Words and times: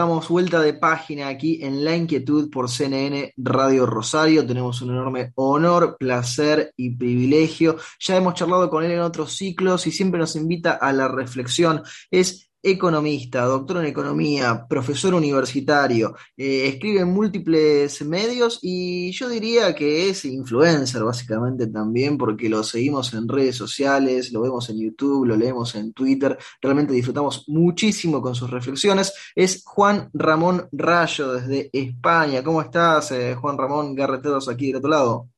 Damos 0.00 0.30
vuelta 0.30 0.62
de 0.62 0.72
página 0.72 1.28
aquí 1.28 1.62
en 1.62 1.84
La 1.84 1.94
Inquietud 1.94 2.48
por 2.48 2.70
CNN 2.70 3.34
Radio 3.36 3.84
Rosario. 3.84 4.46
Tenemos 4.46 4.80
un 4.80 4.92
enorme 4.92 5.30
honor, 5.34 5.98
placer 5.98 6.72
y 6.74 6.96
privilegio. 6.96 7.76
Ya 7.98 8.16
hemos 8.16 8.32
charlado 8.32 8.70
con 8.70 8.82
él 8.82 8.92
en 8.92 9.00
otros 9.00 9.36
ciclos 9.36 9.86
y 9.86 9.92
siempre 9.92 10.18
nos 10.18 10.36
invita 10.36 10.72
a 10.72 10.94
la 10.94 11.06
reflexión. 11.06 11.82
Es 12.10 12.49
economista, 12.62 13.44
doctor 13.44 13.78
en 13.78 13.86
economía, 13.86 14.66
profesor 14.68 15.14
universitario, 15.14 16.14
eh, 16.36 16.68
escribe 16.68 17.00
en 17.00 17.12
múltiples 17.12 18.02
medios 18.02 18.58
y 18.62 19.12
yo 19.12 19.28
diría 19.28 19.74
que 19.74 20.10
es 20.10 20.24
influencer 20.24 21.02
básicamente 21.02 21.66
también 21.68 22.18
porque 22.18 22.48
lo 22.48 22.62
seguimos 22.62 23.14
en 23.14 23.28
redes 23.28 23.56
sociales, 23.56 24.32
lo 24.32 24.42
vemos 24.42 24.68
en 24.70 24.80
YouTube, 24.80 25.26
lo 25.26 25.36
leemos 25.36 25.74
en 25.74 25.92
Twitter, 25.92 26.36
realmente 26.60 26.92
disfrutamos 26.92 27.44
muchísimo 27.48 28.20
con 28.20 28.34
sus 28.34 28.50
reflexiones. 28.50 29.12
Es 29.34 29.62
Juan 29.64 30.10
Ramón 30.12 30.68
Rayo 30.72 31.32
desde 31.32 31.70
España. 31.72 32.42
¿Cómo 32.42 32.60
estás, 32.60 33.12
eh, 33.12 33.34
Juan 33.34 33.56
Ramón 33.56 33.94
Garreteros, 33.94 34.48
aquí 34.48 34.68
del 34.68 34.76
otro 34.76 34.90
lado? 34.90 35.28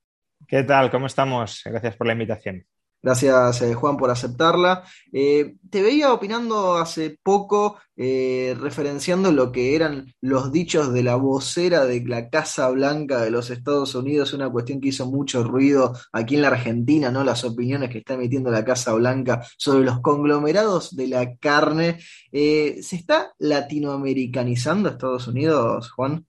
¿Qué 0.47 0.63
tal? 0.65 0.91
¿Cómo 0.91 1.07
estamos? 1.07 1.63
Gracias 1.65 1.97
por 1.97 2.07
la 2.07 2.13
invitación. 2.15 2.67
Gracias, 3.03 3.63
eh, 3.63 3.75
Juan, 3.75 3.97
por 3.97 4.11
aceptarla. 4.11 4.85
Eh, 5.13 5.57
te 5.69 5.83
veía 5.83 6.13
opinando 6.13 6.77
hace 6.77 7.19
poco, 7.21 7.79
eh, 7.97 8.57
referenciando 8.61 9.33
lo 9.33 9.51
que 9.51 9.75
eran 9.75 10.15
los 10.21 10.53
dichos 10.53 10.93
de 10.93 11.03
la 11.03 11.17
vocera 11.17 11.85
de 11.85 12.05
la 12.07 12.29
Casa 12.31 12.71
Blanca 12.71 13.21
de 13.21 13.33
los 13.33 13.51
Estados 13.51 13.97
Unidos, 13.97 14.35
una 14.35 14.51
cuestión 14.51 14.81
que 14.81 14.91
hizo 14.91 15.07
mucho 15.07 15.43
ruido 15.43 15.99
aquí 16.13 16.37
en 16.37 16.43
la 16.43 16.49
Argentina, 16.49 17.11
¿no? 17.11 17.25
Las 17.25 17.43
opiniones 17.43 17.91
que 17.91 17.99
está 17.99 18.15
emitiendo 18.15 18.53
la 18.53 18.65
Casa 18.65 18.93
Blanca 18.93 19.45
sobre 19.59 19.85
los 19.85 20.01
conglomerados 20.01 20.95
de 20.95 21.09
la 21.09 21.37
carne. 21.37 21.99
¿Se 22.31 22.97
está 22.97 23.33
latinoamericanizando 23.39 24.89
Estados 24.91 25.27
Unidos, 25.27 25.91
Juan? 25.91 26.25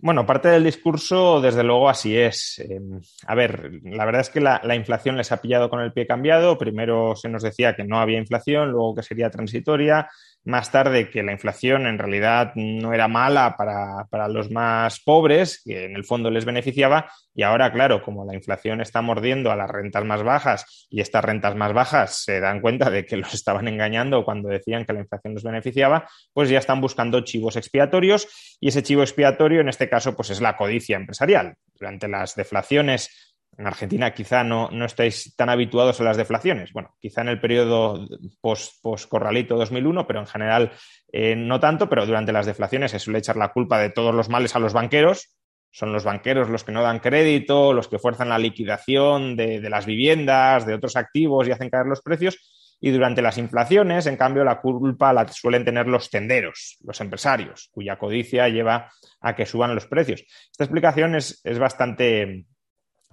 Bueno, 0.00 0.24
parte 0.24 0.46
del 0.46 0.62
discurso, 0.62 1.40
desde 1.40 1.64
luego, 1.64 1.88
así 1.88 2.16
es. 2.16 2.60
Em, 2.60 3.00
a 3.26 3.34
ver, 3.34 3.80
la 3.82 4.04
verdad 4.04 4.20
es 4.20 4.30
que 4.30 4.40
la, 4.40 4.60
inflación 4.76 5.16
les 5.16 5.32
ha 5.32 5.38
pillado 5.40 5.68
con 5.68 5.80
el 5.80 5.92
pie 5.92 6.06
cambiado. 6.06 6.56
Primero 6.56 7.16
se 7.16 7.28
nos 7.28 7.42
decía 7.42 7.74
que 7.74 7.82
no 7.82 7.98
había 7.98 8.18
inflación, 8.18 8.70
luego 8.70 8.94
que 8.94 9.02
sería 9.02 9.28
transitoria, 9.28 10.08
más 10.44 10.70
tarde 10.70 11.10
que 11.10 11.24
la 11.24 11.32
inflación 11.32 11.86
en 11.86 11.98
realidad 11.98 12.52
no 12.54 12.94
era 12.94 13.08
mala 13.08 13.56
para, 13.56 14.06
para, 14.08 14.28
los 14.28 14.52
más 14.52 15.00
pobres, 15.00 15.62
que 15.64 15.86
en 15.86 15.96
el 15.96 16.04
fondo 16.04 16.30
les 16.30 16.44
beneficiaba, 16.44 17.10
y 17.34 17.42
ahora, 17.42 17.72
claro, 17.72 18.02
como 18.02 18.24
la 18.24 18.34
inflación 18.34 18.80
está 18.80 19.00
mordiendo 19.00 19.52
a 19.52 19.56
las 19.56 19.70
rentas 19.70 20.04
más 20.04 20.24
bajas 20.24 20.88
y 20.90 21.00
estas 21.00 21.24
rentas 21.24 21.54
más 21.54 21.72
bajas 21.72 22.24
se 22.24 22.40
dan 22.40 22.60
cuenta 22.60 22.90
de 22.90 23.04
que 23.04 23.16
los 23.16 23.32
estaban 23.34 23.68
engañando 23.68 24.24
cuando 24.24 24.48
decían 24.48 24.84
que 24.84 24.92
la 24.92 25.00
inflación 25.00 25.34
los 25.34 25.44
beneficiaba, 25.44 26.08
pues 26.32 26.48
ya 26.48 26.58
están 26.58 26.80
buscando 26.80 27.20
chivos 27.20 27.56
expiatorios 27.56 28.56
y 28.60 28.68
ese 28.68 28.82
chivo 28.82 29.02
expiatorio 29.02 29.60
en 29.60 29.68
este 29.68 29.87
caso 29.88 30.14
pues 30.16 30.30
es 30.30 30.40
la 30.40 30.56
codicia 30.56 30.96
empresarial. 30.96 31.54
Durante 31.74 32.08
las 32.08 32.34
deflaciones 32.34 33.34
en 33.56 33.66
Argentina 33.66 34.14
quizá 34.14 34.44
no, 34.44 34.70
no, 34.70 34.84
estáis 34.84 35.34
tan 35.36 35.48
habituados 35.48 36.00
a 36.00 36.04
las 36.04 36.16
deflaciones. 36.16 36.72
Bueno, 36.72 36.94
quizá 37.00 37.22
en 37.22 37.28
el 37.28 37.40
periodo 37.40 38.06
post-corralito 38.40 39.56
2001, 39.56 40.06
pero 40.06 40.20
en 40.20 40.26
general 40.26 40.72
eh, 41.12 41.34
no 41.34 41.58
tanto, 41.58 41.88
pero 41.88 42.06
durante 42.06 42.32
las 42.32 42.46
deflaciones 42.46 42.92
se 42.92 43.00
suele 43.00 43.18
echar 43.18 43.36
la 43.36 43.52
culpa 43.52 43.80
de 43.80 43.90
todos 43.90 44.14
los 44.14 44.28
males 44.28 44.54
a 44.54 44.60
los 44.60 44.72
banqueros. 44.72 45.34
Son 45.70 45.92
los 45.92 46.04
banqueros 46.04 46.48
los 46.48 46.64
que 46.64 46.72
no 46.72 46.82
dan 46.82 47.00
crédito, 47.00 47.72
los 47.72 47.88
que 47.88 47.98
fuerzan 47.98 48.28
la 48.28 48.38
liquidación 48.38 49.36
de 49.36 49.68
las 49.68 49.86
viviendas, 49.86 50.64
de 50.64 50.74
otros 50.74 50.96
activos 50.96 51.46
y 51.46 51.50
hacen 51.50 51.68
caer 51.68 51.86
los 51.86 52.00
precios. 52.00 52.67
Y 52.80 52.90
durante 52.90 53.22
las 53.22 53.38
inflaciones, 53.38 54.06
en 54.06 54.16
cambio, 54.16 54.44
la 54.44 54.60
culpa 54.60 55.12
la 55.12 55.26
suelen 55.28 55.64
tener 55.64 55.88
los 55.88 56.10
tenderos, 56.10 56.78
los 56.84 57.00
empresarios, 57.00 57.68
cuya 57.72 57.98
codicia 57.98 58.48
lleva 58.48 58.90
a 59.20 59.34
que 59.34 59.46
suban 59.46 59.74
los 59.74 59.86
precios. 59.86 60.24
Esta 60.50 60.64
explicación 60.64 61.16
es, 61.16 61.40
es 61.44 61.58
bastante, 61.58 62.44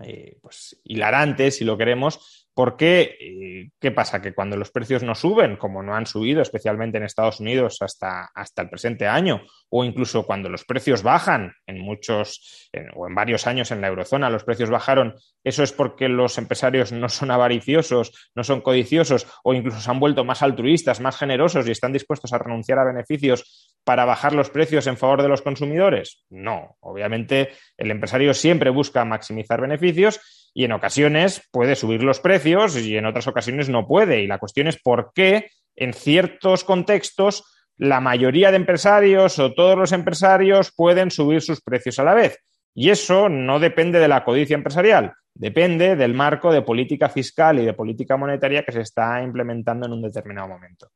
eh, 0.01 0.37
pues, 0.41 0.79
hilarante, 0.83 1.49
si 1.49 1.65
lo 1.65 1.77
queremos, 1.77 2.44
porque, 2.55 3.17
eh, 3.19 3.69
¿qué 3.79 3.91
pasa? 3.91 4.21
Que 4.21 4.33
cuando 4.33 4.55
los 4.55 4.71
precios 4.71 5.03
no 5.03 5.13
suben, 5.13 5.57
como 5.57 5.83
no 5.83 5.93
han 5.93 6.05
subido, 6.05 6.41
especialmente 6.41 6.97
en 6.97 7.03
Estados 7.03 7.41
Unidos 7.41 7.77
hasta, 7.81 8.31
hasta 8.33 8.61
el 8.61 8.69
presente 8.69 9.07
año, 9.07 9.41
o 9.69 9.83
incluso 9.83 10.25
cuando 10.25 10.49
los 10.49 10.63
precios 10.63 11.03
bajan 11.03 11.53
en 11.67 11.81
muchos 11.81 12.69
o 12.95 13.07
en 13.07 13.13
varios 13.15 13.45
años 13.45 13.71
en 13.71 13.81
la 13.81 13.87
eurozona, 13.87 14.29
los 14.29 14.45
precios 14.45 14.69
bajaron, 14.69 15.15
eso 15.43 15.63
es 15.63 15.73
porque 15.73 16.07
los 16.07 16.37
empresarios 16.37 16.93
no 16.93 17.09
son 17.09 17.29
avariciosos, 17.29 18.31
no 18.35 18.43
son 18.45 18.61
codiciosos, 18.61 19.27
o 19.43 19.53
incluso 19.53 19.81
se 19.81 19.91
han 19.91 19.99
vuelto 19.99 20.23
más 20.23 20.41
altruistas, 20.41 21.01
más 21.01 21.17
generosos 21.17 21.67
y 21.67 21.71
están 21.71 21.91
dispuestos 21.91 22.31
a 22.31 22.37
renunciar 22.37 22.79
a 22.79 22.85
beneficios 22.85 23.75
para 23.83 24.05
bajar 24.05 24.33
los 24.33 24.49
precios 24.49 24.87
en 24.87 24.97
favor 24.97 25.21
de 25.21 25.29
los 25.29 25.41
consumidores? 25.41 26.23
No, 26.29 26.77
obviamente 26.79 27.49
el 27.77 27.91
empresario 27.91 28.33
siempre 28.33 28.69
busca 28.69 29.05
maximizar 29.05 29.61
beneficios 29.61 30.44
y 30.55 30.63
en 30.63 30.71
ocasiones 30.71 31.47
puede 31.51 31.75
subir 31.75 32.01
los 32.01 32.21
precios 32.21 32.77
y 32.77 32.95
en 32.95 33.05
otras 33.05 33.27
ocasiones 33.27 33.67
no 33.67 33.85
puede. 33.85 34.21
Y 34.21 34.27
la 34.27 34.39
cuestión 34.39 34.67
es 34.67 34.81
por 34.81 35.11
qué 35.13 35.49
en 35.75 35.93
ciertos 35.93 36.63
contextos 36.63 37.43
la 37.77 37.99
mayoría 37.99 38.51
de 38.51 38.57
empresarios 38.57 39.37
o 39.37 39.53
todos 39.53 39.77
los 39.77 39.91
empresarios 39.91 40.71
pueden 40.73 41.11
subir 41.11 41.41
sus 41.41 41.61
precios 41.61 41.99
a 41.99 42.05
la 42.05 42.13
vez. 42.13 42.39
Y 42.73 42.89
eso 42.89 43.27
no 43.27 43.59
depende 43.59 43.99
de 43.99 44.07
la 44.07 44.23
codicia 44.23 44.55
empresarial, 44.55 45.11
depende 45.33 45.97
del 45.97 46.13
marco 46.13 46.53
de 46.53 46.61
política 46.61 47.09
fiscal 47.09 47.59
y 47.59 47.65
de 47.65 47.73
política 47.73 48.15
monetaria 48.15 48.63
que 48.63 48.71
se 48.71 48.81
está 48.81 49.21
implementando 49.21 49.87
en 49.87 49.91
un 49.91 50.01
determinado 50.03 50.47
momento. 50.47 50.87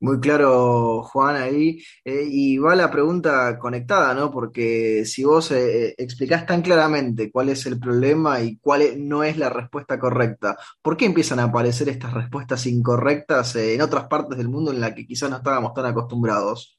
Muy 0.00 0.20
claro, 0.20 1.02
Juan, 1.04 1.36
ahí. 1.36 1.82
Eh, 2.04 2.26
y 2.30 2.58
va 2.58 2.74
la 2.74 2.90
pregunta 2.90 3.58
conectada, 3.58 4.12
¿no? 4.14 4.30
Porque 4.30 5.04
si 5.06 5.24
vos 5.24 5.50
eh, 5.52 5.94
explicás 5.96 6.44
tan 6.44 6.60
claramente 6.60 7.30
cuál 7.30 7.48
es 7.48 7.64
el 7.64 7.78
problema 7.80 8.40
y 8.42 8.58
cuál 8.58 8.82
e, 8.82 8.96
no 8.96 9.24
es 9.24 9.38
la 9.38 9.48
respuesta 9.48 9.98
correcta, 9.98 10.56
¿por 10.82 10.96
qué 10.98 11.06
empiezan 11.06 11.38
a 11.38 11.44
aparecer 11.44 11.88
estas 11.88 12.12
respuestas 12.12 12.66
incorrectas 12.66 13.56
eh, 13.56 13.74
en 13.74 13.80
otras 13.80 14.06
partes 14.06 14.36
del 14.36 14.50
mundo 14.50 14.70
en 14.70 14.80
las 14.80 14.92
que 14.94 15.06
quizás 15.06 15.30
no 15.30 15.36
estábamos 15.36 15.72
tan 15.72 15.86
acostumbrados? 15.86 16.78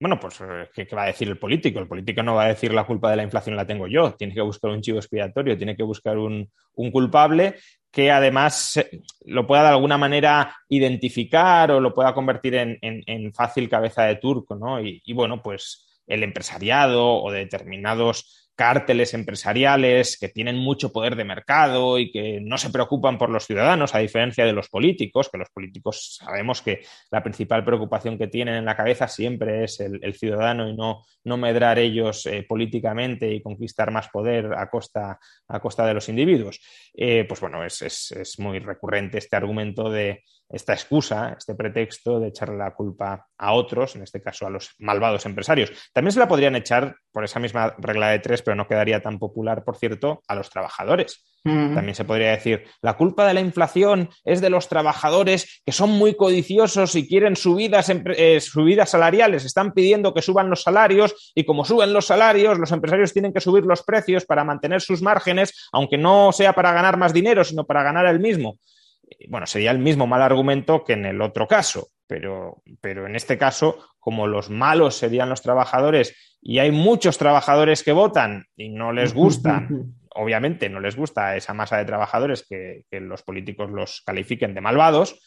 Bueno, 0.00 0.18
pues 0.20 0.42
¿qué, 0.74 0.86
va 0.94 1.04
a 1.04 1.06
decir 1.06 1.28
el 1.28 1.38
político? 1.38 1.78
El 1.78 1.88
político 1.88 2.22
no 2.22 2.34
va 2.34 2.44
a 2.44 2.48
decir 2.48 2.72
la 2.74 2.84
culpa 2.84 3.10
de 3.10 3.16
la 3.16 3.22
inflación 3.22 3.56
la 3.56 3.66
tengo 3.66 3.86
yo, 3.86 4.14
tiene 4.14 4.34
que 4.34 4.40
buscar 4.40 4.70
un 4.70 4.82
chivo 4.82 4.98
expiatorio, 4.98 5.56
tiene 5.56 5.76
que 5.76 5.82
buscar 5.82 6.18
un, 6.18 6.50
un 6.74 6.90
culpable 6.90 7.56
que 7.94 8.10
además 8.10 8.84
lo 9.24 9.46
pueda 9.46 9.62
de 9.62 9.68
alguna 9.68 9.96
manera 9.96 10.56
identificar 10.68 11.70
o 11.70 11.80
lo 11.80 11.94
pueda 11.94 12.12
convertir 12.12 12.56
en, 12.56 13.32
fácil 13.32 13.68
cabeza 13.68 14.02
de 14.02 14.16
turco, 14.16 14.56
¿no? 14.56 14.80
Y, 14.80 15.12
bueno, 15.14 15.40
pues 15.40 16.02
el 16.08 16.24
empresariado 16.24 17.22
o 17.22 17.30
determinados 17.30 18.43
cárteles 18.54 19.14
empresariales 19.14 20.16
que 20.18 20.28
tienen 20.28 20.56
mucho 20.56 20.92
poder 20.92 21.16
de 21.16 21.24
mercado 21.24 21.98
y 21.98 22.10
que 22.10 22.40
no 22.40 22.56
se 22.58 22.70
preocupan 22.70 23.18
por 23.18 23.30
los 23.30 23.46
ciudadanos, 23.46 23.94
a 23.94 23.98
diferencia 23.98 24.44
de 24.44 24.52
los 24.52 24.68
políticos, 24.68 25.28
que 25.30 25.38
los 25.38 25.50
políticos 25.50 26.18
sabemos 26.20 26.62
que 26.62 26.82
la 27.10 27.22
principal 27.22 27.64
preocupación 27.64 28.16
que 28.16 28.28
tienen 28.28 28.54
en 28.54 28.64
la 28.64 28.76
cabeza 28.76 29.08
siempre 29.08 29.64
es 29.64 29.80
el, 29.80 30.14
ciudadano 30.14 30.68
y 30.68 30.76
no, 30.76 31.04
no 31.24 31.36
medrar 31.36 31.78
ellos 31.78 32.26
eh, 32.26 32.44
políticamente 32.48 33.32
y 33.32 33.42
conquistar 33.42 33.90
más 33.90 34.08
poder 34.08 34.52
a 34.56 34.70
costa, 34.70 35.18
a 35.48 35.60
costa 35.60 35.86
de 35.86 35.94
los 35.94 36.08
individuos. 36.08 36.60
Eh, 36.94 37.24
pues 37.26 37.40
bueno, 37.40 37.64
es, 37.64 37.82
es 37.82 38.38
muy 38.38 38.60
recurrente 38.60 39.18
este 39.18 39.36
argumento 39.36 39.90
de 39.90 40.22
esta 40.54 40.72
excusa, 40.72 41.34
este 41.36 41.54
pretexto 41.54 42.20
de 42.20 42.28
echarle 42.28 42.56
la 42.56 42.74
culpa 42.74 43.26
a 43.36 43.52
otros, 43.52 43.96
en 43.96 44.02
este 44.02 44.22
caso 44.22 44.46
a 44.46 44.50
los 44.50 44.70
malvados 44.78 45.26
empresarios. 45.26 45.72
También 45.92 46.12
se 46.12 46.20
la 46.20 46.28
podrían 46.28 46.54
echar 46.54 46.96
por 47.12 47.24
esa 47.24 47.40
misma 47.40 47.74
regla 47.78 48.10
de 48.10 48.20
tres, 48.20 48.42
pero 48.42 48.54
no 48.54 48.68
quedaría 48.68 49.02
tan 49.02 49.18
popular, 49.18 49.64
por 49.64 49.76
cierto, 49.76 50.22
a 50.28 50.34
los 50.34 50.50
trabajadores. 50.50 51.24
También 51.44 51.94
se 51.94 52.06
podría 52.06 52.30
decir, 52.30 52.64
la 52.80 52.96
culpa 52.96 53.26
de 53.26 53.34
la 53.34 53.40
inflación 53.40 54.08
es 54.24 54.40
de 54.40 54.48
los 54.48 54.66
trabajadores 54.66 55.60
que 55.66 55.72
son 55.72 55.90
muy 55.90 56.14
codiciosos 56.14 56.94
y 56.94 57.06
quieren 57.06 57.36
subidas, 57.36 57.90
eh, 57.90 58.40
subidas 58.40 58.88
salariales, 58.88 59.44
están 59.44 59.72
pidiendo 59.74 60.14
que 60.14 60.22
suban 60.22 60.48
los 60.48 60.62
salarios 60.62 61.32
y 61.34 61.44
como 61.44 61.66
suben 61.66 61.92
los 61.92 62.06
salarios, 62.06 62.58
los 62.58 62.72
empresarios 62.72 63.12
tienen 63.12 63.34
que 63.34 63.40
subir 63.40 63.64
los 63.64 63.82
precios 63.82 64.24
para 64.24 64.42
mantener 64.42 64.80
sus 64.80 65.02
márgenes, 65.02 65.68
aunque 65.72 65.98
no 65.98 66.32
sea 66.32 66.54
para 66.54 66.72
ganar 66.72 66.96
más 66.96 67.12
dinero, 67.12 67.44
sino 67.44 67.66
para 67.66 67.82
ganar 67.82 68.06
el 68.06 68.20
mismo 68.20 68.58
bueno, 69.28 69.46
sería 69.46 69.70
el 69.70 69.78
mismo 69.78 70.06
mal 70.06 70.22
argumento 70.22 70.84
que 70.84 70.94
en 70.94 71.06
el 71.06 71.20
otro 71.20 71.46
caso, 71.46 71.88
pero, 72.06 72.62
pero 72.80 73.06
en 73.06 73.16
este 73.16 73.38
caso, 73.38 73.78
como 73.98 74.26
los 74.26 74.50
malos 74.50 74.96
serían 74.96 75.28
los 75.28 75.42
trabajadores 75.42 76.38
y 76.40 76.58
hay 76.58 76.70
muchos 76.70 77.18
trabajadores 77.18 77.82
que 77.82 77.92
votan 77.92 78.46
y 78.56 78.68
no 78.68 78.92
les 78.92 79.14
gusta, 79.14 79.66
obviamente 80.14 80.68
no 80.68 80.80
les 80.80 80.96
gusta 80.96 81.36
esa 81.36 81.54
masa 81.54 81.78
de 81.78 81.84
trabajadores 81.84 82.46
que, 82.46 82.84
los 82.90 83.22
políticos 83.22 83.70
los 83.70 84.02
califiquen 84.04 84.54
de 84.54 84.60
malvados, 84.60 85.20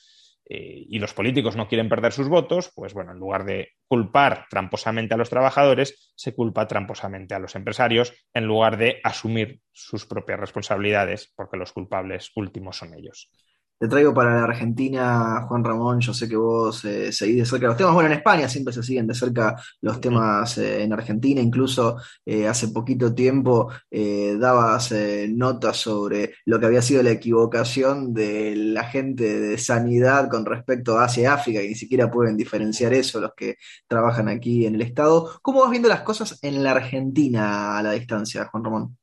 eh, 0.50 0.86
y 0.88 1.00
los 1.00 1.14
políticos 1.14 1.58
no 1.58 1.68
quieren 1.68 1.90
perder 1.90 2.14
sus 2.14 2.30
votos, 2.30 2.72
pues 2.74 2.94
bueno, 2.94 3.12
en 3.12 3.18
lugar 3.18 3.44
de 3.44 3.74
culpar 3.86 4.46
tramposamente 4.50 5.14
a 5.14 5.18
los 5.18 5.30
trabajadores, 5.30 6.14
se 6.16 6.34
culpa 6.34 6.68
tramposamente 6.68 7.36
a 7.36 7.40
los 7.40 7.56
empresarios 7.56 8.14
en 8.34 8.46
lugar 8.46 8.78
de 8.78 9.02
asumir 9.04 9.60
sus 9.74 10.06
propias 10.06 10.40
responsabilidades, 10.40 11.34
porque 11.36 11.58
los 11.58 11.74
culpables 11.74 12.32
últimos 12.36 12.78
son 12.78 12.94
ellos. 12.94 13.30
Te 13.80 13.88
traigo 13.88 14.12
para 14.12 14.34
la 14.34 14.44
Argentina, 14.46 15.46
Juan 15.48 15.64
Ramón, 15.64 16.00
yo 16.00 16.12
sé 16.12 16.28
que 16.28 16.36
vos 16.36 16.84
eh, 16.84 17.12
seguís 17.12 17.38
de 17.38 17.46
cerca 17.46 17.68
los 17.68 17.78
temas, 17.78 17.94
bueno, 17.94 18.10
en 18.10 18.18
España 18.18 18.50
siempre 18.50 18.74
se 18.74 18.82
siguen 18.82 19.06
de 19.06 19.14
cerca 19.14 19.56
los 19.82 20.02
temas 20.02 20.58
eh, 20.58 20.82
en 20.82 20.94
Argentina, 20.94 21.42
incluso 21.42 21.98
eh, 22.26 22.48
hace 22.48 22.70
poquito 22.70 23.14
tiempo 23.14 23.72
dabas 24.40 24.94
notas 25.30 25.78
sobre 25.78 26.34
lo 26.46 26.60
que 26.60 26.66
había 26.66 26.82
sido 26.82 27.04
la 27.04 27.12
equivocación 27.12 28.14
de 28.14 28.56
la 28.56 28.84
gente 28.86 29.40
de 29.40 29.58
sanidad 29.60 30.28
con 30.30 30.46
respecto 30.46 30.98
a 30.98 31.06
Asia 31.06 31.24
y 31.24 31.26
África, 31.28 31.62
y 31.62 31.68
ni 31.70 31.76
siquiera 31.76 32.10
pueden 32.10 32.36
diferenciar 32.36 32.94
eso 32.94 33.20
los 33.22 33.34
que 33.36 33.58
trabajan 33.88 34.28
aquí 34.28 34.66
en 34.66 34.76
el 34.76 34.82
Estado. 34.82 35.40
¿Cómo 35.44 35.62
vas 35.62 35.70
viendo 35.70 35.90
las 35.90 36.02
cosas 36.02 36.40
en 36.42 36.64
la 36.64 36.72
Argentina 36.72 37.78
a 37.78 37.84
la 37.84 37.92
distancia, 37.92 38.46
Juan 38.52 38.64
Ramón? 38.64 38.98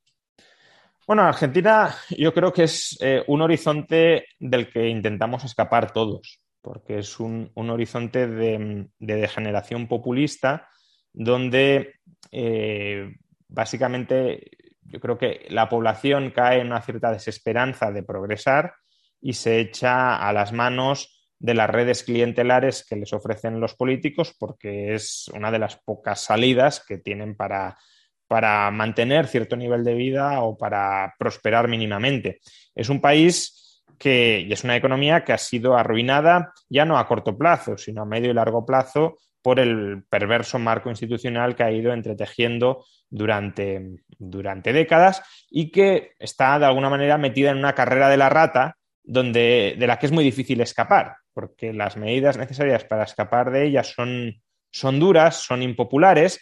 Bueno, 1.06 1.22
Argentina 1.22 1.94
yo 2.16 2.32
creo 2.32 2.50
que 2.50 2.62
es 2.62 2.96
eh, 3.00 3.22
un 3.26 3.42
horizonte 3.42 4.26
del 4.38 4.70
que 4.70 4.88
intentamos 4.88 5.44
escapar 5.44 5.92
todos, 5.92 6.40
porque 6.62 6.98
es 6.98 7.20
un, 7.20 7.52
horizonte 7.54 8.26
de, 8.26 8.88
degeneración 8.98 9.86
populista 9.86 10.68
donde 11.12 11.96
eh, 12.32 13.16
básicamente 13.48 14.50
yo 14.82 14.98
creo 14.98 15.18
que 15.18 15.46
la 15.50 15.68
población 15.68 16.30
cae 16.30 16.60
en 16.60 16.68
una 16.68 16.80
cierta 16.80 17.12
desesperanza 17.12 17.92
de 17.92 18.02
progresar 18.02 18.72
y 19.20 19.34
se 19.34 19.60
echa 19.60 20.16
a 20.16 20.32
las 20.32 20.52
manos 20.52 21.30
de 21.38 21.52
las 21.52 21.68
redes 21.68 22.02
clientelares 22.02 22.86
que 22.88 22.96
les 22.96 23.12
ofrecen 23.12 23.60
los 23.60 23.74
políticos 23.74 24.34
porque 24.38 24.94
es 24.94 25.28
una 25.34 25.50
de 25.50 25.58
las 25.58 25.76
pocas 25.76 26.20
salidas 26.22 26.82
que 26.82 26.96
tienen 26.96 27.36
para 27.36 27.76
para 28.26 28.70
mantener 28.70 29.26
cierto 29.26 29.56
nivel 29.56 29.84
de 29.84 29.94
vida 29.94 30.42
o 30.42 30.56
para 30.56 31.14
prosperar 31.18 31.68
mínimamente. 31.68 32.40
Es 32.74 32.88
un 32.88 33.00
país 33.00 33.82
que, 33.98 34.44
y 34.46 34.52
es 34.52 34.64
una 34.64 34.76
economía 34.76 35.24
que 35.24 35.32
ha 35.32 35.38
sido 35.38 35.76
arruinada 35.76 36.52
ya 36.68 36.84
no 36.84 36.98
a 36.98 37.06
corto 37.06 37.36
plazo, 37.36 37.76
sino 37.76 38.02
a 38.02 38.06
medio 38.06 38.30
y 38.30 38.34
largo 38.34 38.64
plazo 38.64 39.16
por 39.42 39.60
el 39.60 40.04
perverso 40.08 40.58
marco 40.58 40.88
institucional 40.88 41.54
que 41.54 41.64
ha 41.64 41.70
ido 41.70 41.92
entretejiendo 41.92 42.86
durante, 43.10 43.98
durante 44.18 44.72
décadas 44.72 45.22
y 45.50 45.70
que 45.70 46.12
está 46.18 46.58
de 46.58 46.64
alguna 46.64 46.88
manera 46.88 47.18
metida 47.18 47.50
en 47.50 47.58
una 47.58 47.74
carrera 47.74 48.08
de 48.08 48.16
la 48.16 48.30
rata 48.30 48.78
donde, 49.02 49.76
de 49.78 49.86
la 49.86 49.98
que 49.98 50.06
es 50.06 50.12
muy 50.12 50.24
difícil 50.24 50.62
escapar, 50.62 51.16
porque 51.34 51.74
las 51.74 51.98
medidas 51.98 52.38
necesarias 52.38 52.84
para 52.84 53.04
escapar 53.04 53.50
de 53.50 53.66
ella 53.66 53.84
son, 53.84 54.42
son 54.72 54.98
duras, 54.98 55.36
son 55.36 55.62
impopulares 55.62 56.40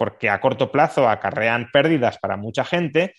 porque 0.00 0.30
a 0.30 0.40
corto 0.40 0.72
plazo 0.72 1.06
acarrean 1.06 1.68
pérdidas 1.70 2.16
para 2.16 2.38
mucha 2.38 2.64
gente 2.64 3.14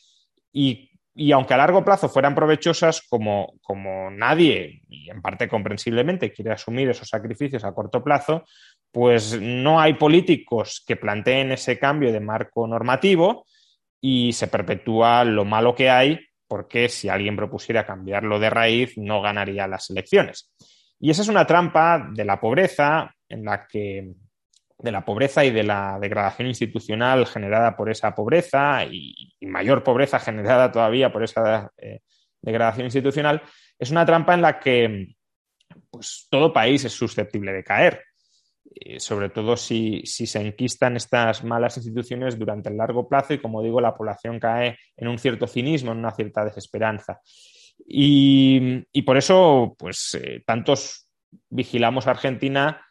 y, 0.52 0.90
aunque 1.32 1.54
a 1.54 1.58
largo 1.58 1.86
plazo 1.86 2.10
fueran 2.10 2.34
provechosas, 2.34 3.04
como, 3.08 3.54
como 3.62 4.10
nadie, 4.10 4.82
y 4.90 5.08
en 5.12 5.22
parte 5.22 5.48
comprensiblemente, 5.48 6.34
quiere 6.34 6.54
asumir 6.54 6.90
esos 6.90 7.08
sacrificios 7.08 7.64
a 7.66 7.76
corto 7.76 8.04
plazo, 8.04 8.46
pues 8.92 9.40
no 9.40 9.80
hay 9.80 9.94
políticos 9.94 10.84
que 10.84 10.96
planteen 10.96 11.52
ese 11.52 11.78
cambio 11.78 12.12
de 12.12 12.20
marco 12.20 12.66
normativo 12.66 13.46
y 14.02 14.34
se 14.34 14.48
perpetúa 14.48 15.24
lo 15.24 15.46
malo 15.46 15.76
que 15.76 15.92
hay, 15.92 16.20
porque 16.48 16.90
si 16.90 17.10
alguien 17.10 17.36
propusiera 17.36 17.86
cambiarlo 17.86 18.40
de 18.40 18.50
raíz, 18.50 18.98
no 18.98 19.22
ganaría 19.22 19.68
las 19.68 19.88
elecciones. 19.92 20.52
Y 21.00 21.12
esa 21.12 21.22
es 21.22 21.28
una 21.28 21.46
trampa 21.46 22.10
de 22.12 22.26
la 22.26 22.42
pobreza 22.42 23.14
en 23.30 23.46
la 23.46 23.68
que 23.68 24.16
de 24.82 24.92
la 24.92 25.06
pobreza 25.06 25.46
y 25.46 25.52
de 25.52 25.64
la 25.64 25.98
degradación 26.00 26.48
institucional 26.48 27.26
generada 27.28 27.76
por 27.76 27.90
esa 27.90 28.14
pobreza 28.16 28.84
y, 28.86 29.34
mayor 29.42 29.84
pobreza 29.84 30.20
generada 30.20 30.72
todavía 30.72 31.12
por 31.12 31.24
esa 31.24 31.72
eh, 31.78 32.00
degradación 32.42 32.86
institucional, 32.86 33.42
es 33.78 33.92
una 33.92 34.06
trampa 34.06 34.34
en 34.34 34.42
la 34.42 34.60
que 34.60 35.16
pues, 35.90 36.28
todo 36.30 36.54
país 36.54 36.86
es 36.86 36.94
susceptible 36.94 37.52
de 37.52 37.64
caer, 37.64 38.04
eh, 38.76 39.00
sobre 39.00 39.30
todo 39.30 39.58
si, 39.58 40.04
se 40.06 40.40
enquistan 40.40 40.96
estas 40.96 41.44
malas 41.44 41.78
instituciones 41.78 42.40
durante 42.40 42.70
el 42.70 42.78
largo 42.78 43.08
plazo 43.08 43.34
y, 43.34 43.40
como 43.40 43.62
digo, 43.62 43.82
la 43.82 43.94
población 43.94 44.40
cae 44.40 44.78
en 44.96 45.08
un 45.08 45.20
cierto 45.20 45.48
cinismo, 45.48 45.92
en 45.92 46.00
una 46.00 46.12
cierta 46.12 46.46
desesperanza. 46.46 47.20
Y, 47.86 48.84
por 49.06 49.18
eso, 49.18 49.76
pues, 49.78 50.18
eh, 50.22 50.44
tantos 50.46 51.08
vigilamos 51.50 52.08
a 52.08 52.12
Argentina 52.12 52.82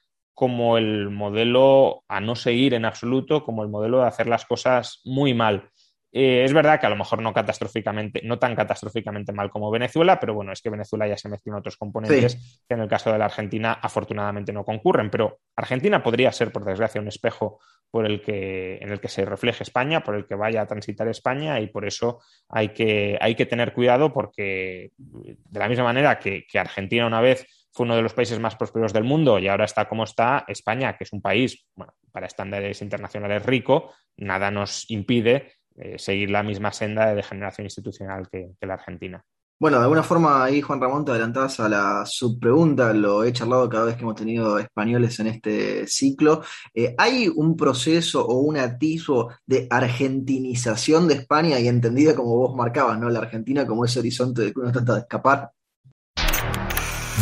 como 0.40 0.78
el 0.78 1.10
modelo 1.10 2.02
a 2.08 2.18
no 2.18 2.34
seguir 2.34 2.72
en 2.72 2.86
absoluto, 2.86 3.44
como 3.44 3.62
el 3.62 3.68
modelo 3.68 4.00
de 4.00 4.06
hacer 4.06 4.26
las 4.26 4.46
cosas 4.46 5.02
muy 5.04 5.34
mal. 5.34 5.68
Eh, 6.10 6.44
es 6.44 6.54
verdad 6.54 6.80
que 6.80 6.86
a 6.86 6.88
lo 6.88 6.96
mejor 6.96 7.20
no 7.20 7.34
catastróficamente, 7.34 8.22
no 8.24 8.38
tan 8.38 8.56
catastróficamente 8.56 9.34
mal 9.34 9.50
como 9.50 9.70
Venezuela, 9.70 10.18
pero 10.18 10.32
bueno, 10.32 10.50
es 10.50 10.62
que 10.62 10.70
Venezuela 10.70 11.06
ya 11.06 11.18
se 11.18 11.28
mezcla 11.28 11.52
en 11.52 11.58
otros 11.58 11.76
componentes 11.76 12.64
que 12.66 12.72
en 12.74 12.80
el 12.80 12.88
caso 12.88 13.12
de 13.12 13.18
la 13.18 13.26
Argentina 13.26 13.74
afortunadamente 13.82 14.50
no 14.50 14.64
concurren. 14.64 15.10
Pero 15.10 15.40
Argentina 15.56 16.02
podría 16.02 16.32
ser, 16.32 16.50
por 16.50 16.64
desgracia, 16.64 17.02
un 17.02 17.08
espejo 17.08 17.60
por 17.90 18.06
el 18.06 18.22
que, 18.22 18.78
en 18.78 18.92
el 18.92 18.98
que 18.98 19.08
se 19.08 19.26
refleje 19.26 19.62
España, 19.62 20.02
por 20.02 20.14
el 20.14 20.26
que 20.26 20.36
vaya 20.36 20.62
a 20.62 20.66
transitar 20.66 21.06
España, 21.08 21.60
y 21.60 21.66
por 21.66 21.86
eso 21.86 22.22
hay 22.48 22.70
que, 22.70 23.18
hay 23.20 23.34
que 23.34 23.44
tener 23.44 23.74
cuidado, 23.74 24.10
porque 24.10 24.92
de 24.96 25.60
la 25.60 25.68
misma 25.68 25.84
manera 25.84 26.18
que, 26.18 26.46
que 26.50 26.58
Argentina 26.58 27.06
una 27.06 27.20
vez 27.20 27.46
fue 27.72 27.84
uno 27.84 27.96
de 27.96 28.02
los 28.02 28.14
países 28.14 28.38
más 28.40 28.56
prósperos 28.56 28.92
del 28.92 29.04
mundo 29.04 29.38
y 29.38 29.48
ahora 29.48 29.64
está 29.64 29.88
como 29.88 30.04
está 30.04 30.44
España, 30.48 30.96
que 30.96 31.04
es 31.04 31.12
un 31.12 31.22
país, 31.22 31.64
bueno, 31.74 31.94
para 32.10 32.26
estándares 32.26 32.82
internacionales 32.82 33.44
rico, 33.44 33.92
nada 34.16 34.50
nos 34.50 34.90
impide 34.90 35.52
eh, 35.76 35.98
seguir 35.98 36.30
la 36.30 36.42
misma 36.42 36.72
senda 36.72 37.06
de 37.06 37.14
degeneración 37.14 37.66
institucional 37.66 38.28
que, 38.28 38.54
la 38.60 38.74
Argentina. 38.74 39.24
Bueno, 39.58 39.76
de 39.76 39.84
alguna 39.84 40.02
forma 40.02 40.42
ahí, 40.42 40.62
Juan 40.62 40.80
Ramón, 40.80 41.04
te 41.04 41.10
adelantabas 41.10 41.60
a 41.60 41.68
la 41.68 42.06
subpregunta, 42.06 42.94
lo 42.94 43.24
he 43.24 43.32
charlado 43.32 43.68
cada 43.68 43.84
vez 43.84 43.96
que 43.96 44.02
hemos 44.02 44.14
tenido 44.14 44.58
españoles 44.58 45.20
en 45.20 45.26
este 45.26 45.86
ciclo. 45.86 46.42
Eh, 46.74 46.94
¿Hay 46.96 47.28
un 47.28 47.56
proceso 47.56 48.26
o 48.26 48.38
un 48.38 48.56
atisbo 48.56 49.32
de 49.46 49.66
argentinización 49.70 51.06
de 51.06 51.14
España 51.14 51.60
y 51.60 51.68
entendida 51.68 52.16
como 52.16 52.36
vos 52.36 52.56
marcabas, 52.56 52.98
¿no? 52.98 53.10
La 53.10 53.20
Argentina 53.20 53.66
como 53.66 53.84
ese 53.84 54.00
horizonte 54.00 54.42
de 54.42 54.52
que 54.52 54.60
uno 54.60 54.72
trata 54.72 54.94
de 54.94 55.00
escapar? 55.00 55.50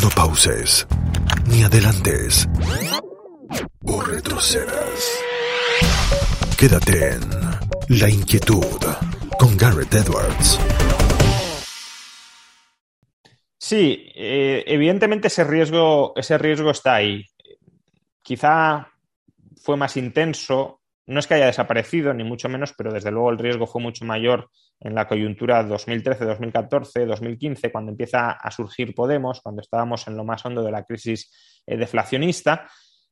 No 0.01 0.09
pauses, 0.15 0.87
ni 1.47 1.63
adelantes, 1.63 2.47
o 3.85 4.01
retrocedas. 4.01 5.23
Quédate 6.57 7.15
en 7.15 7.21
La 7.99 8.09
Inquietud 8.09 8.79
con 9.37 9.57
Garrett 9.57 9.93
Edwards. 9.93 10.57
Sí, 13.57 14.09
eh, 14.15 14.63
evidentemente 14.67 15.27
ese 15.27 15.43
riesgo, 15.43 16.13
ese 16.15 16.37
riesgo 16.37 16.71
está 16.71 16.95
ahí. 16.95 17.25
Quizá 18.21 18.87
fue 19.61 19.75
más 19.75 19.97
intenso, 19.97 20.78
no 21.09 21.19
es 21.19 21.25
que 21.25 21.33
haya 21.33 21.47
desaparecido, 21.47 22.13
ni 22.13 22.23
mucho 22.23 22.49
menos, 22.49 22.73
pero 22.77 22.93
desde 22.93 23.09
luego 23.09 23.31
el 23.31 23.39
riesgo 23.39 23.65
fue 23.65 23.81
mucho 23.81 24.05
mayor 24.05 24.51
en 24.79 24.93
la 24.93 25.07
coyuntura 25.07 25.63
2013, 25.63 26.23
2014, 26.23 27.05
2015, 27.07 27.71
cuando 27.71 27.91
empieza 27.91 28.31
a 28.31 28.51
surgir 28.51 28.93
Podemos, 28.93 29.41
cuando 29.41 29.61
estábamos 29.61 30.07
en 30.07 30.15
lo 30.15 30.23
más 30.23 30.45
hondo 30.45 30.63
de 30.63 30.71
la 30.71 30.83
crisis 30.83 31.61
eh, 31.65 31.77
deflacionista, 31.77 32.69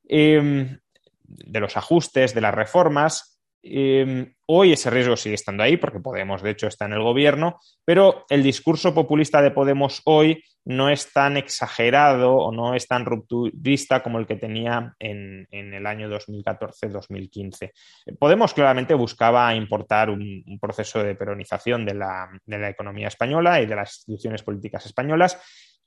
em, 0.08 0.78
de 1.24 1.60
los 1.60 1.76
ajustes, 1.76 2.36
de 2.36 2.42
las 2.42 2.54
reformas, 2.54 3.37
Em, 3.70 4.34
hoy 4.48 4.74
ese 4.74 4.90
riesgo 4.90 5.18
sigue 5.18 5.36
estando 5.36 5.64
ahí 5.64 5.78
porque 5.78 6.00
Podemos, 6.00 6.42
de 6.42 6.52
hecho, 6.52 6.68
está 6.68 6.86
en 6.86 6.94
el 6.94 7.02
gobierno, 7.02 7.60
pero 7.84 8.26
el 8.30 8.44
discurso 8.44 8.94
populista 8.94 9.42
de 9.42 9.52
Podemos 9.52 10.02
hoy 10.06 10.44
no 10.66 10.90
es 10.90 11.14
tan 11.14 11.38
exagerado 11.38 12.36
o 12.36 12.52
no 12.52 12.74
es 12.74 12.88
tan 12.88 13.06
rupturista 13.06 14.04
como 14.04 14.20
el 14.20 14.28
que 14.28 14.36
tenía 14.36 14.94
en, 15.00 15.48
el 15.50 15.86
año 15.86 16.10
2014-2015. 16.10 17.72
Podemos 18.20 18.54
claramente 18.54 18.94
buscaba 18.94 19.56
importar 19.56 20.10
un, 20.10 20.44
proceso 20.60 21.02
de 21.04 21.16
peronización 21.16 21.86
de 21.86 21.94
la, 21.94 22.30
de 22.46 22.58
la 22.58 22.70
economía 22.70 23.08
española 23.08 23.62
y 23.62 23.66
de 23.66 23.76
las 23.76 23.96
instituciones 24.00 24.44
políticas 24.44 24.86
españolas 24.86 25.40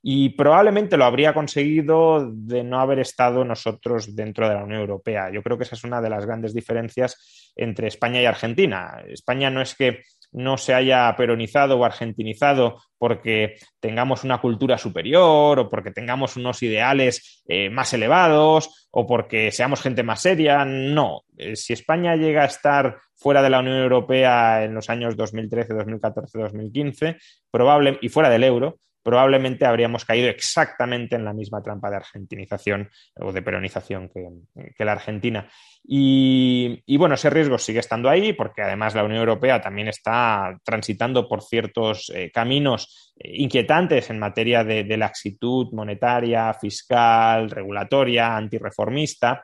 y 0.03 0.29
probablemente 0.29 0.97
lo 0.97 1.05
habría 1.05 1.33
conseguido 1.33 2.27
de 2.31 2.63
no 2.63 2.79
haber 2.79 2.99
estado 2.99 3.45
nosotros 3.45 4.15
dentro 4.15 4.49
de 4.49 4.55
la 4.55 4.63
Unión 4.63 4.81
Europea. 4.81 5.29
Yo 5.31 5.43
creo 5.43 5.57
que 5.57 5.63
esa 5.63 5.75
es 5.75 5.83
una 5.83 6.01
de 6.01 6.09
las 6.09 6.25
grandes 6.25 6.53
diferencias 6.53 7.51
entre 7.55 7.87
España 7.87 8.21
y 8.21 8.25
Argentina. 8.25 9.03
España 9.07 9.49
no 9.51 9.61
es 9.61 9.75
que 9.75 10.01
no 10.31 10.57
se 10.57 10.73
haya 10.73 11.13
peronizado 11.15 11.77
o 11.77 11.85
argentinizado 11.85 12.81
porque 12.97 13.57
tengamos 13.79 14.23
una 14.23 14.39
cultura 14.39 14.77
superior 14.77 15.59
o 15.59 15.69
porque 15.69 15.91
tengamos 15.91 16.37
unos 16.37 16.63
ideales 16.63 17.43
eh, 17.47 17.69
más 17.69 17.93
elevados 17.93 18.87
o 18.91 19.05
porque 19.05 19.51
seamos 19.51 19.81
gente 19.81 20.03
más 20.03 20.21
seria. 20.21 20.63
No. 20.65 21.23
Eh, 21.37 21.55
si 21.55 21.73
España 21.73 22.15
llega 22.15 22.43
a 22.43 22.47
estar 22.47 22.97
fuera 23.15 23.43
de 23.43 23.49
la 23.49 23.59
Unión 23.59 23.77
Europea 23.77 24.63
en 24.63 24.73
los 24.73 24.89
años 24.89 25.15
2013, 25.15 25.73
2014, 25.73 26.39
2015, 26.39 27.17
probable, 27.51 27.99
y 28.01 28.09
fuera 28.09 28.29
del 28.29 28.43
euro, 28.43 28.77
probablemente 29.03 29.65
habríamos 29.65 30.05
caído 30.05 30.29
exactamente 30.29 31.15
en 31.15 31.25
la 31.25 31.33
misma 31.33 31.61
trampa 31.61 31.89
de 31.89 31.97
argentinización 31.97 32.89
o 33.15 33.31
de 33.31 33.41
peronización 33.41 34.09
que, 34.09 34.85
la 34.85 34.91
Argentina. 34.93 35.49
Y, 35.83 36.97
bueno, 36.97 37.15
ese 37.15 37.29
riesgo 37.29 37.57
sigue 37.57 37.79
estando 37.79 38.09
ahí 38.09 38.33
porque 38.33 38.61
además 38.61 38.95
la 38.95 39.03
Unión 39.03 39.19
Europea 39.19 39.61
también 39.61 39.87
está 39.87 40.57
transitando 40.63 41.27
por 41.27 41.41
ciertos 41.41 42.11
eh, 42.13 42.31
caminos 42.31 43.13
eh, 43.17 43.31
inquietantes 43.41 44.09
en 44.09 44.19
materia 44.19 44.63
de, 44.63 44.97
laxitud 44.97 45.67
monetaria, 45.71 46.53
fiscal, 46.53 47.49
regulatoria, 47.49 48.35
antirreformista. 48.35 49.43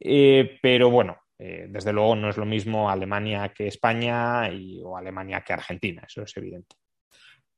Eh, 0.00 0.58
pero 0.62 0.90
bueno, 0.90 1.18
desde 1.36 1.92
luego 1.92 2.16
no 2.16 2.30
es 2.30 2.38
lo 2.38 2.46
mismo 2.46 2.88
Alemania 2.88 3.52
que 3.54 3.66
España 3.66 4.48
y, 4.50 4.80
o 4.82 4.96
Alemania 4.96 5.42
que 5.42 5.52
Argentina, 5.52 6.02
eso 6.06 6.22
es 6.22 6.34
evidente. 6.36 6.76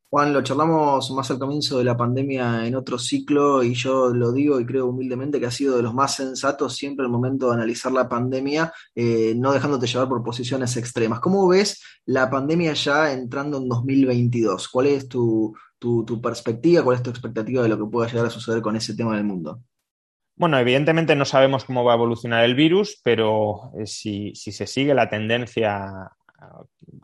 Juan, 0.09 0.33
lo 0.33 0.41
charlamos 0.43 1.11
más 1.11 1.31
al 1.33 1.39
comienzo 1.39 1.79
de 1.79 1.85
la 1.85 1.97
pandemia 1.97 2.65
en 2.65 2.77
otro 2.77 2.97
ciclo 2.97 3.65
y 3.65 3.75
yo 3.75 4.15
lo 4.15 4.31
digo 4.31 4.61
y 4.61 4.65
creo 4.65 4.87
humildemente 4.87 5.41
que 5.41 5.47
ha 5.47 5.51
sido 5.51 5.77
de 5.77 5.83
los 5.83 5.95
más 5.95 6.15
sensatos 6.15 6.77
siempre 6.77 7.05
el 7.05 7.11
momento 7.11 7.49
de 7.49 7.55
analizar 7.55 7.91
la 7.91 8.09
pandemia, 8.09 8.73
eh, 8.95 9.35
no 9.37 9.53
dejándote 9.53 9.89
llevar 9.89 10.09
por 10.09 10.23
posiciones 10.23 10.77
extremas. 10.77 11.19
¿Cómo 11.19 11.49
ves 11.49 11.83
la 12.05 12.31
pandemia 12.31 12.73
ya 12.75 13.13
entrando 13.13 13.59
en 13.59 13.69
2022? 13.69 14.69
¿Cuál 14.69 14.87
es 14.87 15.09
tu, 15.09 15.57
perspectiva, 16.23 16.85
cuál 16.85 16.97
es 16.97 17.03
tu 17.03 17.11
expectativa 17.11 17.65
de 17.65 17.69
lo 17.69 17.77
que 17.77 17.91
pueda 17.91 18.09
llegar 18.09 18.27
a 18.27 18.31
suceder 18.31 18.63
con 18.63 18.77
ese 18.77 18.95
tema 18.95 19.17
del 19.17 19.25
mundo? 19.25 19.61
Bueno, 20.37 20.57
evidentemente 20.59 21.17
no 21.17 21.25
sabemos 21.25 21.65
cómo 21.65 21.83
va 21.83 21.93
a 21.93 21.97
evolucionar 21.97 22.45
el 22.45 22.55
virus, 22.55 23.01
pero 23.03 23.73
eh, 23.77 23.87
si, 23.87 24.33
si, 24.37 24.53
se 24.53 24.69
sigue 24.69 24.95
la 24.95 25.09
tendencia 25.09 26.13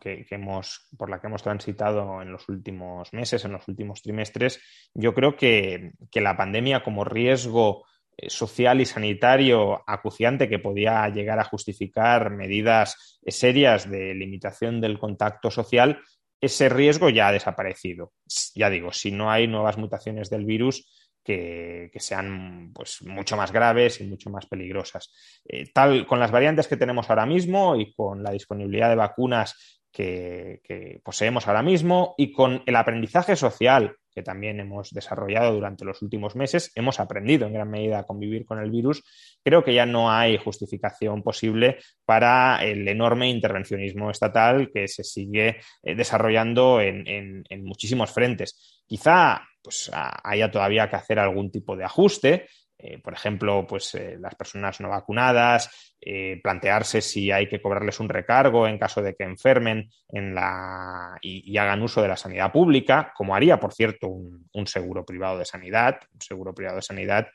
que, 0.01 0.27
hemos, 0.31 0.89
por 0.97 1.11
la 1.11 1.21
que 1.21 1.27
hemos 1.27 1.43
transitado 1.43 2.23
en 2.23 2.33
los 2.33 2.49
últimos 2.49 3.13
meses, 3.13 3.45
en 3.45 3.53
los 3.53 3.67
últimos 3.69 4.03
trimestres, 4.03 4.61
yo 4.95 5.15
creo 5.15 5.37
que, 5.37 5.93
la 6.15 6.37
pandemia 6.37 6.83
como 6.83 7.05
riesgo 7.05 7.85
eh, 8.17 8.31
social 8.31 8.81
y 8.81 8.87
sanitario 8.87 9.83
acuciante 9.87 10.49
que 10.49 10.59
podía 10.59 11.09
llegar 11.09 11.39
a 11.39 11.45
justificar 11.45 12.31
medidas 12.31 13.21
serias 13.27 13.91
de 13.91 14.15
limitación 14.15 14.81
del 14.81 14.99
contacto 14.99 15.51
social, 15.51 16.01
ese 16.41 16.69
riesgo 16.69 17.09
ya 17.09 17.29
ha 17.29 17.33
desaparecido. 17.33 18.13
Ya 18.55 18.69
digo, 18.69 18.93
si 18.93 19.13
no 19.13 19.31
hay 19.31 19.47
nuevas 19.47 19.79
mutaciones 19.79 20.29
del 20.29 20.45
virus, 20.45 21.02
que, 21.23 21.91
sean 21.97 22.73
pues, 22.75 23.03
mucho 23.03 23.37
más 23.37 23.53
graves 23.53 24.01
y 24.01 24.05
mucho 24.05 24.31
más 24.31 24.47
peligrosas. 24.47 25.13
Eh, 25.45 25.71
tal, 25.73 26.07
con 26.07 26.19
las 26.19 26.31
variantes 26.31 26.69
que 26.69 26.77
tenemos 26.77 27.09
ahora 27.11 27.27
mismo 27.27 27.77
y 27.77 27.93
con 27.93 28.23
la 28.23 28.33
disponibilidad 28.33 28.89
de 28.89 28.97
vacunas 28.97 29.81
que, 29.93 31.01
poseemos 31.05 31.47
ahora 31.47 31.63
mismo 31.63 32.15
y 32.17 32.33
con 32.33 32.63
el 32.67 32.77
aprendizaje 32.77 33.37
social 33.37 33.97
que 34.15 34.23
también 34.23 34.61
hemos 34.61 34.91
desarrollado 34.91 35.55
durante 35.55 35.87
los 35.87 36.03
últimos 36.03 36.37
meses, 36.37 36.71
hemos 36.75 37.01
aprendido 37.01 37.47
en 37.47 37.55
gran 37.55 37.71
medida 37.71 38.01
a 38.01 38.05
convivir 38.05 38.45
con 38.45 38.59
el 38.59 38.71
virus, 38.71 39.03
creo 39.43 39.65
que 39.65 39.73
ya 39.73 39.87
no 39.87 40.11
hay 40.11 40.37
justificación 40.37 41.23
posible 41.23 41.79
para 42.05 42.63
el 42.63 42.87
enorme 42.87 43.31
intervencionismo 43.31 44.11
estatal 44.11 44.71
que 44.71 44.87
se 44.87 45.03
sigue 45.03 45.61
eh, 45.83 45.95
desarrollando 45.95 46.81
en, 46.81 47.43
muchísimos 47.63 48.11
frentes. 48.13 48.83
Quizá 48.87 49.49
pues, 49.63 49.91
haya 49.93 50.51
todavía 50.51 50.89
que 50.91 50.97
hacer 50.97 51.19
algún 51.19 51.51
tipo 51.51 51.77
de 51.77 51.85
ajuste, 51.85 52.47
eh, 52.83 52.99
por 52.99 53.13
ejemplo, 53.13 53.65
pues 53.65 53.95
eh, 53.95 54.17
las 54.19 54.35
personas 54.35 54.81
no 54.81 54.89
vacunadas, 54.89 55.95
eh, 56.01 56.41
plantearse 56.43 57.01
si 57.01 57.31
hay 57.31 57.49
que 57.49 57.63
cobrarles 57.63 58.01
un 58.01 58.09
recargo 58.09 58.67
en 58.67 58.77
caso 58.77 59.01
de 59.01 59.15
que 59.15 59.23
enfermen 59.23 59.89
en 60.09 60.35
la, 60.35 61.17
y, 61.23 61.57
hagan 61.57 61.83
uso 61.83 62.03
de 62.03 62.09
la 62.09 62.17
sanidad 62.17 62.51
pública, 62.51 63.13
como 63.17 63.37
haría, 63.37 63.61
por 63.61 63.73
cierto, 63.73 64.09
un, 64.09 64.67
seguro 64.67 65.05
privado 65.05 65.39
de 65.39 65.45
sanidad, 65.45 66.01
un 66.13 66.21
seguro 66.21 66.53
privado 66.53 66.77
de 66.77 66.83
sanidad, 66.83 67.29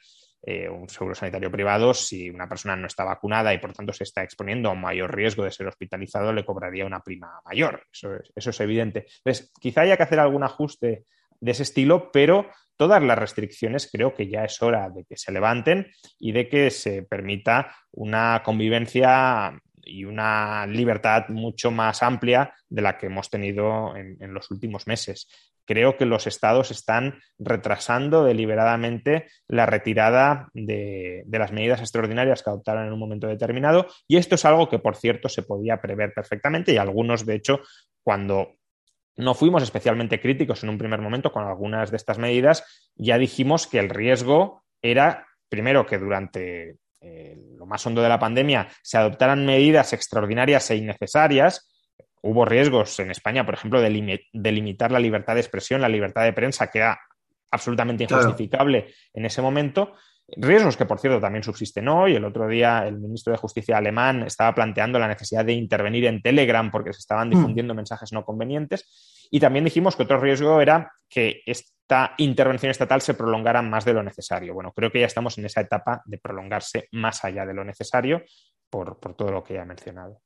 un 0.69 0.87
seguro 0.87 1.13
sanitario 1.13 1.51
privado, 1.51 1.93
si 1.93 2.29
una 2.29 2.47
persona 2.47 2.75
no 2.75 2.87
está 2.87 3.03
vacunada 3.03 3.53
y 3.53 3.57
por 3.57 3.73
tanto 3.73 3.91
se 3.91 4.05
está 4.05 4.23
exponiendo 4.23 4.69
a 4.69 4.73
un 4.73 4.81
mayor 4.81 5.13
riesgo 5.13 5.43
de 5.43 5.51
ser 5.51 5.67
hospitalizado, 5.67 6.31
le 6.31 6.45
cobraría 6.45 6.85
una 6.85 7.01
prima 7.01 7.41
mayor. 7.45 7.83
Eso 7.91 8.15
es, 8.15 8.31
eso 8.33 8.49
es 8.51 8.59
evidente. 8.61 9.07
Entonces, 9.17 9.51
quizá 9.59 9.81
haya 9.81 9.97
que 9.97 10.03
hacer 10.03 10.19
algún 10.19 10.43
ajuste 10.43 11.03
de 11.39 11.51
ese 11.51 11.63
estilo, 11.63 12.11
pero 12.11 12.49
todas 12.77 13.03
las 13.03 13.17
restricciones 13.17 13.89
creo 13.91 14.13
que 14.13 14.27
ya 14.27 14.45
es 14.45 14.61
hora 14.61 14.89
de 14.89 15.03
que 15.03 15.17
se 15.17 15.31
levanten 15.31 15.87
y 16.19 16.31
de 16.31 16.47
que 16.47 16.69
se 16.69 17.03
permita 17.03 17.75
una 17.91 18.41
convivencia 18.43 19.59
y 19.87 20.05
una 20.05 20.65
libertad 20.67 21.29
mucho 21.29 21.71
más 21.71 22.03
amplia 22.03 22.53
de 22.69 22.81
la 22.81 22.97
que 22.97 23.07
hemos 23.07 23.29
tenido 23.29 23.95
en, 23.95 24.33
los 24.33 24.51
últimos 24.51 24.85
meses. 24.85 25.27
Creo 25.65 25.97
que 25.97 26.05
los 26.05 26.27
estados 26.27 26.71
están 26.71 27.19
retrasando 27.37 28.23
deliberadamente 28.23 29.27
la 29.47 29.65
retirada 29.65 30.49
de, 30.53 31.25
las 31.29 31.51
medidas 31.51 31.79
extraordinarias 31.81 32.43
que 32.43 32.49
adoptaron 32.49 32.85
en 32.85 32.93
un 32.93 32.99
momento 32.99 33.27
determinado 33.27 33.87
y 34.07 34.17
esto 34.17 34.35
es 34.35 34.45
algo 34.45 34.69
que, 34.69 34.79
por 34.79 34.95
cierto, 34.95 35.29
se 35.29 35.43
podía 35.43 35.81
prever 35.81 36.13
perfectamente 36.13 36.73
y 36.73 36.77
algunos, 36.77 37.25
de 37.25 37.35
hecho, 37.35 37.61
cuando 38.03 38.55
no 39.17 39.33
fuimos 39.33 39.63
especialmente 39.63 40.21
críticos 40.21 40.63
en 40.63 40.69
un 40.69 40.77
primer 40.77 41.01
momento 41.01 41.31
con 41.31 41.43
algunas 41.43 41.89
de 41.89 41.97
estas 41.97 42.19
medidas. 42.19 42.91
Ya 42.95 43.17
dijimos 43.17 43.65
que 43.65 43.79
el 43.79 43.89
riesgo 43.89 44.63
era, 44.81 45.25
primero, 45.49 45.85
que 45.87 45.97
durante 45.97 46.77
eh, 47.01 47.35
lo 47.57 47.65
más 47.65 47.85
hondo 47.85 48.01
de 48.01 48.09
la 48.09 48.19
pandemia 48.19 48.67
se 48.83 48.97
adoptaran 48.97 49.45
medidas 49.45 49.91
extraordinarias 49.93 50.69
e 50.69 50.75
innecesarias. 50.75 51.67
Hubo 52.21 52.45
riesgos 52.45 52.99
en 52.99 53.09
España, 53.09 53.43
por 53.45 53.55
ejemplo, 53.55 53.81
de, 53.81 53.89
limitar 53.89 54.91
la 54.91 54.99
libertad 54.99 55.33
de 55.33 55.41
expresión, 55.41 55.81
la 55.81 55.89
libertad 55.89 56.23
de 56.23 56.33
prensa, 56.33 56.67
que 56.67 56.79
era 56.79 56.99
absolutamente 57.51 58.03
injustificable 58.03 58.93
en 59.13 59.25
ese 59.25 59.41
momento. 59.41 59.95
Riesgos 60.35 60.75
que, 60.75 60.85
por 60.85 60.99
cierto, 60.99 61.21
también 61.21 61.43
subsisten 61.43 61.87
hoy. 61.87 62.15
El 62.15 62.25
otro 62.25 62.47
día 62.47 62.85
el 62.85 62.99
ministro 62.99 63.31
de 63.31 63.37
Justicia 63.37 63.77
alemán 63.77 64.23
estaba 64.23 64.53
planteando 64.53 64.99
la 64.99 65.07
necesidad 65.07 65.45
de 65.45 65.53
intervenir 65.53 66.05
en 66.05 66.21
Telegram 66.21 66.69
porque 66.69 66.91
se 66.91 66.99
estaban 66.99 67.29
mm. 67.29 67.31
difundiendo 67.31 67.73
mensajes 67.73 68.11
no 68.11 68.25
convenientes. 68.25 69.27
Y 69.31 69.39
también 69.39 69.65
dijimos 69.65 69.95
que 69.95 70.03
otro 70.03 70.19
riesgo 70.19 70.59
era 70.59 70.91
que 71.07 71.41
esta 71.45 72.13
intervención 72.17 72.71
estatal 72.71 73.01
se 73.01 73.13
prolongara 73.13 73.61
más 73.61 73.85
de 73.85 73.93
lo 73.93 74.03
necesario. 74.03 74.53
Bueno, 74.53 74.73
creo 74.73 74.91
que 74.91 74.99
ya 74.99 75.05
estamos 75.05 75.37
en 75.37 75.45
esa 75.45 75.61
etapa 75.61 76.01
de 76.05 76.17
prolongarse 76.17 76.89
más 76.91 77.23
allá 77.23 77.45
de 77.45 77.53
lo 77.53 77.63
necesario 77.63 78.23
por, 78.69 78.99
por 78.99 79.15
todo 79.15 79.31
lo 79.31 79.43
que 79.43 79.53
ya 79.53 79.61
he 79.61 79.65
mencionado. 79.65 80.21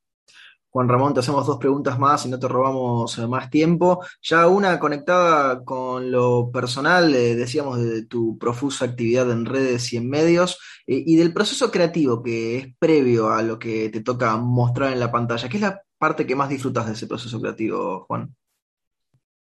Juan 0.72 0.88
Ramón, 0.88 1.12
te 1.12 1.20
hacemos 1.20 1.46
dos 1.46 1.58
preguntas 1.58 1.98
más 1.98 2.24
y 2.24 2.30
no 2.30 2.38
te 2.38 2.48
robamos 2.48 3.18
eh, 3.18 3.26
más 3.26 3.50
tiempo. 3.50 4.02
Ya 4.22 4.46
una 4.46 4.78
conectada 4.80 5.62
con 5.62 6.10
lo 6.10 6.50
personal, 6.50 7.14
eh, 7.14 7.34
decíamos 7.34 7.78
de 7.78 8.06
tu 8.06 8.38
profusa 8.38 8.86
actividad 8.86 9.30
en 9.30 9.44
redes 9.44 9.92
y 9.92 9.98
en 9.98 10.08
medios, 10.08 10.58
eh, 10.86 11.02
y 11.04 11.16
del 11.16 11.34
proceso 11.34 11.70
creativo 11.70 12.22
que 12.22 12.56
es 12.56 12.74
previo 12.78 13.30
a 13.30 13.42
lo 13.42 13.58
que 13.58 13.90
te 13.90 14.00
toca 14.00 14.34
mostrar 14.38 14.94
en 14.94 15.00
la 15.00 15.12
pantalla. 15.12 15.46
¿Qué 15.46 15.58
es 15.58 15.62
la 15.62 15.82
parte 15.98 16.26
que 16.26 16.34
más 16.34 16.48
disfrutas 16.48 16.86
de 16.86 16.94
ese 16.94 17.06
proceso 17.06 17.38
creativo, 17.38 18.06
Juan? 18.06 18.34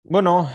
Bueno, 0.04 0.50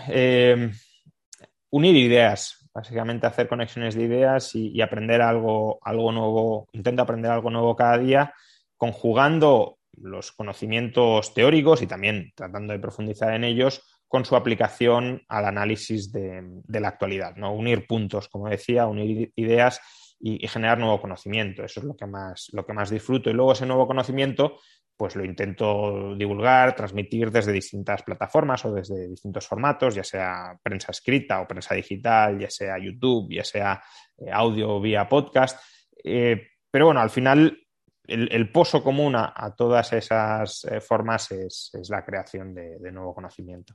unir 1.71 1.95
ideas, 1.95 2.69
básicamente 2.75 3.29
hacer 3.29 3.47
conexiones 3.47 3.95
de 3.95 4.03
ideas 4.03 4.53
y, 4.57 4.73
y 4.73 4.81
aprender 4.81 5.23
algo, 5.23 5.79
algo 5.83 6.11
nuevo, 6.11 6.67
intento 6.73 7.03
aprender 7.03 7.31
algo 7.31 7.51
nuevo 7.51 7.77
cada 7.77 7.99
día, 7.99 8.35
conjugando 8.77 9.76
los 10.01 10.33
conocimientos 10.33 11.35
teóricos 11.35 11.83
y 11.83 11.87
también 11.87 12.33
tratando 12.35 12.73
de 12.73 12.79
profundizar 12.79 13.35
en 13.35 13.45
ellos 13.45 13.83
con 14.09 14.25
su 14.25 14.37
aplicación 14.37 15.23
al 15.29 15.47
análisis 15.47 16.13
de, 16.13 16.43
la 16.69 16.89
actualidad, 16.89 17.37
¿no? 17.37 17.53
Unir 17.53 17.87
puntos, 17.87 18.29
como 18.29 18.49
decía, 18.49 18.87
unir 18.87 19.33
ideas 19.37 19.81
y, 20.21 20.47
generar 20.47 20.79
nuevo 20.79 21.01
conocimiento. 21.01 21.65
Eso 21.65 21.81
es 21.81 21.87
lo 21.87 21.97
que 21.97 22.07
más, 22.07 22.49
lo 22.53 22.65
que 22.65 22.73
más 22.73 22.89
disfruto. 22.89 23.31
Y 23.31 23.33
luego 23.33 23.53
ese 23.53 23.67
nuevo 23.67 23.87
conocimiento, 23.87 24.59
pues 24.97 25.17
lo 25.17 25.25
intento 25.25 26.15
divulgar, 26.15 26.75
transmitir 26.77 27.31
desde 27.31 27.53
distintas 27.53 28.03
plataformas 28.03 28.65
o 28.65 28.73
desde 28.73 29.09
distintos 29.09 29.47
formatos, 29.47 29.95
ya 29.95 30.05
sea 30.05 30.57
prensa 30.63 30.93
escrita 30.93 31.41
o 31.41 31.49
prensa 31.49 31.75
digital, 31.75 32.39
ya 32.39 32.49
sea 32.49 32.79
YouTube, 32.79 33.35
ya 33.35 33.45
sea 33.45 33.83
eh, 34.19 34.31
audio 34.31 34.81
vía 34.81 35.09
podcast. 35.09 35.61
Eh, 36.03 36.47
pero 36.71 36.87
bueno, 36.87 37.01
al 37.01 37.11
final 37.11 37.66
el, 38.09 38.51
pozo 38.51 38.83
común 38.83 39.15
a, 39.17 39.55
todas 39.57 39.93
esas 39.93 40.65
eh, 40.65 40.81
formas 40.81 41.31
es, 41.33 41.71
la 41.89 42.05
creación 42.05 42.55
de, 42.55 42.93
nuevo 42.93 43.15
conocimiento. 43.15 43.75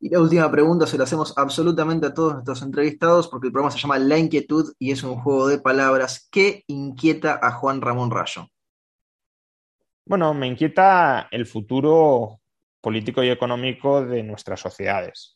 Y 0.00 0.08
la 0.08 0.20
última 0.20 0.50
pregunta 0.50 0.86
se 0.86 0.96
la 0.96 1.04
hacemos 1.04 1.36
absolutamente 1.36 2.06
a 2.06 2.14
todos 2.14 2.32
nuestros 2.34 2.62
entrevistados 2.62 3.28
porque 3.28 3.48
el 3.48 3.52
programa 3.52 3.70
se 3.70 3.78
llama 3.78 3.98
La 3.98 4.16
Inquietud 4.16 4.72
y 4.78 4.92
es 4.92 5.02
un 5.02 5.20
juego 5.20 5.46
de 5.46 5.58
palabras. 5.58 6.26
¿Qué 6.30 6.64
inquieta 6.68 7.38
a 7.42 7.52
Juan 7.52 7.82
Ramón 7.82 8.10
Rayo? 8.10 8.48
Bueno, 10.06 10.32
me 10.32 10.46
inquieta 10.46 11.28
el 11.30 11.46
futuro 11.46 12.40
político 12.80 13.22
y 13.22 13.28
económico 13.28 14.04
de 14.04 14.22
nuestras 14.22 14.60
sociedades. 14.60 15.34